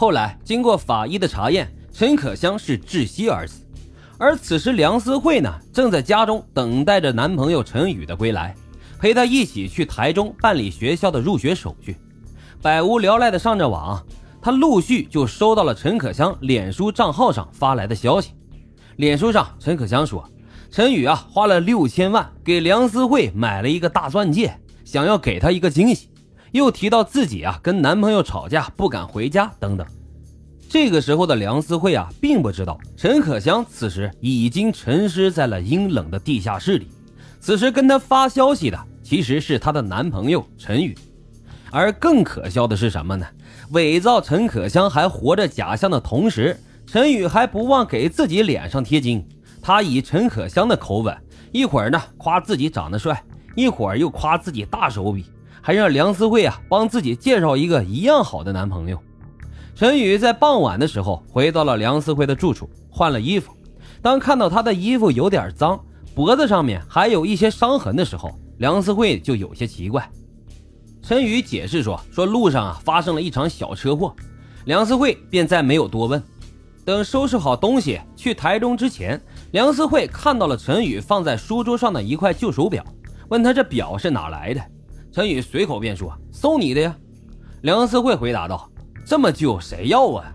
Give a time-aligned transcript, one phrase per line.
[0.00, 3.66] 后来经过法医的查验，陈可香是窒息而死。
[4.16, 8.54] 而此时梁思慧呢，正在家中等待着男朋友陈宇的归来，
[8.98, 11.98] 陪他一起去台中办理学校的入学手续。
[12.62, 14.02] 百无聊赖的上着网，
[14.40, 18.30] 他陆续就收到了陈可香脸书账号上发来的消息。
[18.96, 20.26] 脸书上，陈可香说，
[20.70, 26.08] 陈宇啊花了六千万给梁思慧买了一个大钻戒，想要给她一个惊喜，
[26.52, 29.86] 又提到自己啊跟男朋友吵架不敢回家等等。
[30.68, 36.88] 这个时候的梁思慧啊，并不知道陈可香此时已经沉尸在了阴冷的地下室里。
[37.40, 40.96] 此时跟她发消息的其实是她的男朋友陈宇。
[41.72, 43.26] 而更可笑的是什么呢？
[43.70, 49.24] 伪造陈可香还活着假象的同时，陈宇还不忘给自己脸上贴金。
[49.62, 51.16] 他以陈可香的口吻，
[51.52, 53.22] 一会儿呢夸自己长得帅，
[53.54, 55.26] 一会儿又夸自己大手笔，
[55.62, 58.98] 还让梁思慧啊帮自己介绍一个一样好的男朋友。
[59.74, 63.52] 陈宇在傍晚的时候回到了梁思慧的住处，换了衣服。
[64.02, 65.82] 当看到她的衣服有点脏，
[66.14, 70.10] 脖子上面还有一些伤痕的时候，梁思慧就有些奇怪。
[71.02, 74.14] 陈宇解释说：“说路上啊发生了一场小车祸。”
[74.66, 76.22] 梁思慧便再没有多问。
[76.84, 79.20] 等收拾好东西去台中之前，
[79.52, 82.84] 梁思慧看到了陈宇放在书桌上的一块旧手表，
[83.28, 84.60] 问他这表是哪来的。
[85.12, 86.96] 陈宇随口便说：“送你的呀。”
[87.62, 88.70] 梁思慧回答道。
[89.04, 90.32] 这么旧，谁要啊？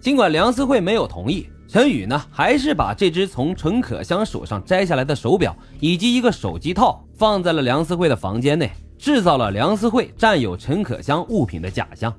[0.00, 12.10] 尽管梁思慧没有同意，陈宇呢，还是把这只从陈可香手上摘下来的手表以及一个手机套放在了梁思慧的房间内，制造了梁思慧占有陈可香物品的假象。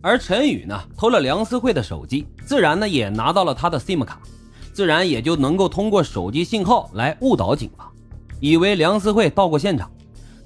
[0.00, 4.18] 而陈宇呢，偷了梁思慧的手机，自然呢也拿到了她的 SIM 卡，
[4.72, 7.86] 自然也就能够通过手机信号来误导警方，
[8.40, 9.90] 以为梁思慧到过现场。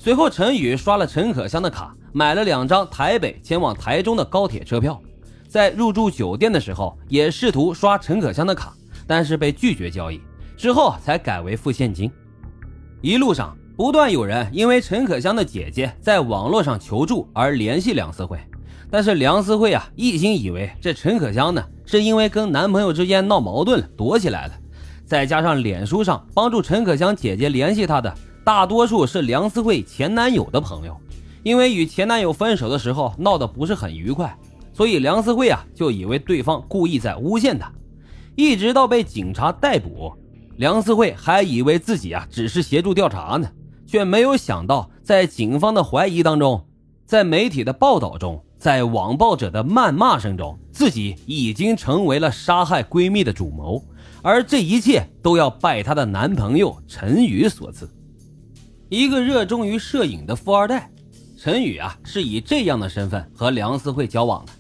[0.05, 1.97] 随后，陈宇刷了陈可香的卡。
[2.13, 5.01] 买了两张台北前往台中的高铁车票，
[5.49, 8.75] 在入住酒店的时候也试图刷陈可香的卡，
[9.07, 10.21] 但是被拒绝交易，
[10.59, 12.13] 之后才改为付现金。
[13.01, 18.39] 一路上不断有人因为陈可香的姐姐在网络上求助而联系梁思慧，
[18.91, 24.53] 但是梁思慧啊一心以为这陈可香呢是因为跟男朋友之间闹矛盾了躲起来了，
[25.07, 28.15] 再加上脸书上帮助陈可香姐姐联系她的
[28.45, 30.97] 大多数是梁思慧前男友的朋友。
[31.43, 34.35] 因为与前男友分手的时候闹得不是很愉快，
[34.73, 37.71] 所以梁思慧啊就以为对方故意在诬陷她，
[38.35, 40.15] 一直到被警察逮捕，
[40.57, 43.47] 梁思慧还以为自己啊只是协助调查呢，
[43.87, 46.65] 却没有想到在警方的怀疑当中，
[47.05, 53.85] 在媒体的报道中，在网暴者的谩骂声中，自己已经成为了杀害闺蜜的主谋，
[54.23, 57.87] 而这一切都要拜她的男朋友陈宇所赐，
[58.89, 60.91] 一个热衷于摄影的富二代。
[61.37, 64.53] 陈宇啊，是以这样的身份和梁思慧交往的。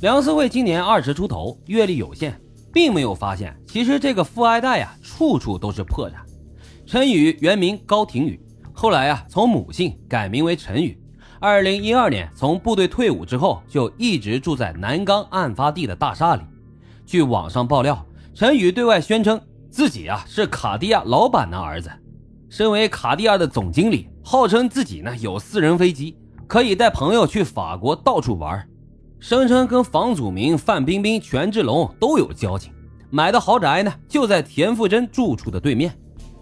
[0.00, 2.38] 梁思慧今年二十出头，阅历有限，
[2.72, 6.14] 并没有发现，其实这个富二代呀，处处都是破绽。
[6.86, 8.40] 陈宇原名高廷宇，
[8.72, 10.98] 后来啊，从母姓改名为陈宇。
[11.40, 16.42] 二零一二年从部队退伍之后，就一直住在南岗案发地的大厦里。
[17.04, 19.40] 据网上爆料，陈宇对外宣称
[19.70, 21.90] 自己啊是卡地亚老板的儿子。
[22.52, 26.14] 身为卡地亚的总经理，号称自己呢有私人飞机，
[26.46, 28.68] 可以带朋友去法国到处玩，
[29.18, 32.70] 声称跟房祖名、范冰冰、权志龙都有交情，
[33.08, 35.96] 买的豪宅呢就在田馥甄住处的对面，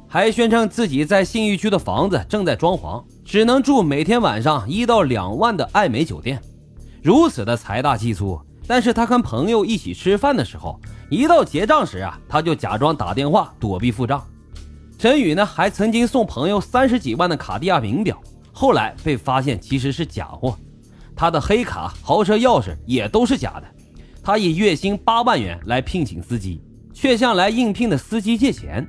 [0.09, 6.43] 还宣称自己在信义区的房子正在装潢，只能住每天晚上一到两万的爱美酒店，
[7.05, 8.37] 如此的财大气粗。
[8.67, 14.21] 但是他跟朋友一起吃饭的时候，一到结账时啊，他就假装打电话躲避付账。
[15.01, 18.21] 陈宇呢，还曾经送朋友三十几万的卡地亚名表，
[18.53, 20.55] 后来被发现其实是假货。
[21.17, 23.67] 他的黑卡、豪车钥匙也都是假的。
[24.23, 26.61] 他以月薪八万元来聘请司机，
[26.93, 28.87] 却向来应聘的司机借钱。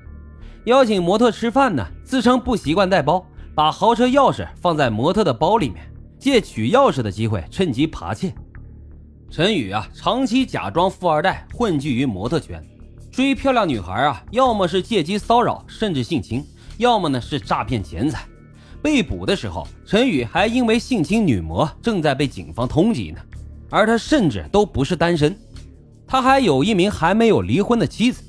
[0.66, 5.90] 邀请模特吃饭呢，自称不习惯带包，把豪车钥匙放在模特的包里面，
[6.20, 8.34] 借取钥匙的机会趁机扒窃。
[9.30, 12.62] 陈宇啊，长期假装富二代，混迹于模特圈。
[13.12, 16.46] 追漂亮女孩啊，要么是借机骚扰甚至性侵，
[16.78, 18.26] 要么呢是诈骗钱财。
[18.82, 23.20] 被捕的时候，陈宇还因为性侵女模正在被警方通缉呢。
[23.70, 25.38] 而他甚至都不是单身，
[26.08, 28.24] 他还有一名还没有离婚的妻子。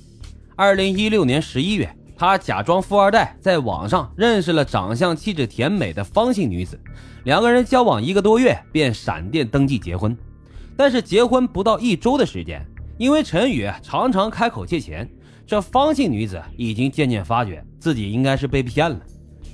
[0.57, 6.79] 二零一六年十一月，他假装富二代，在网上认识了长相气质甜美的方姓女子，
[7.25, 10.17] 两个人交往一个多月便闪电登记结婚。
[10.77, 12.67] 但是结婚不到一周的时间。
[13.03, 15.11] 因为陈宇常常开口借钱，
[15.45, 19.01] 这方姓女子已经渐渐发觉自己应该是被骗了。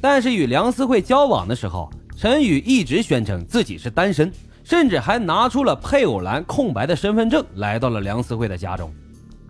[0.03, 4.31] 但是与梁思慧交往的时候，陈宇一直宣称自己是单身，
[4.63, 8.93] 甚至还拿出了配偶栏空白的身份证，来到了梁思慧的家中，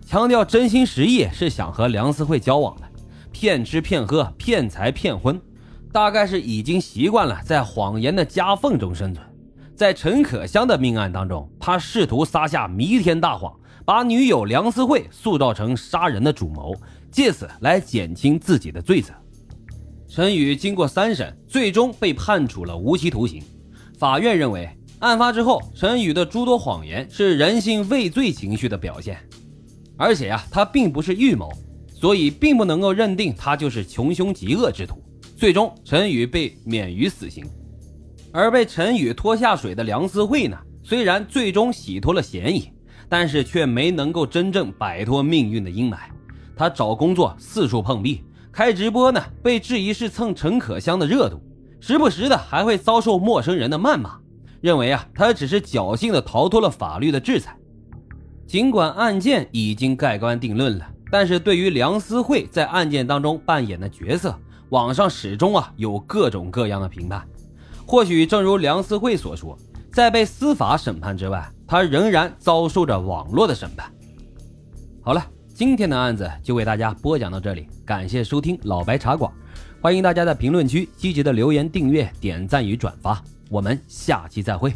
[0.05, 2.83] 强调真心实意是想和梁思慧交往的，
[3.33, 5.37] 骗吃骗喝骗财骗婚，
[5.91, 9.27] 大概是已经习惯了在谎言的夹缝中生存。
[9.75, 13.53] 在陈可香的命案当中，他试图撒下弥天大谎，
[13.89, 16.75] 把女友梁思慧塑造成杀人的主谋，
[17.11, 19.11] 借此来减轻自己的罪责。
[20.07, 23.41] 陈宇经过三审，最终被判处了无期徒刑。
[23.97, 24.69] 法院认为，
[24.99, 29.17] 案发之后，陈宇的诸多谎言是人性畏罪情绪的表现，
[29.97, 31.51] 而且呀，他并不是预谋，
[31.91, 35.01] 所以并不能够认定他就是穷凶极恶之徒。
[35.35, 37.43] 最终，陈宇被免于死刑。
[38.31, 42.69] 而被陈宇拖下水的梁思慧呢，虽然最终洗脱了嫌疑，
[43.09, 45.97] 但是却没能够真正摆脱命运的阴霾。
[46.55, 48.23] 他找工作四处碰壁。
[48.51, 51.41] 开直播呢，被质疑是蹭陈可香的热度，
[51.79, 54.17] 时不时的还会遭受陌生人的谩骂，
[54.59, 57.55] 认为啊他只是侥幸的逃脱了法律的制裁。
[58.45, 64.35] 尽管案件已经盖棺定论了，但是对于梁思慧在案件当中扮演的角色，
[64.69, 67.25] 网上始终啊有各种各样的评判。
[67.85, 69.57] 或许正如梁思慧所说，
[69.93, 73.89] 在被司法审判之外，他仍然遭受着网络的审判。
[75.01, 75.23] 好了。
[75.53, 79.29] 今天的案子就为大家播讲到这里，感谢收听老白茶馆，
[79.81, 84.73] 欢迎大家在评论区积极的留言、订阅、点赞与转发，我们下期再会。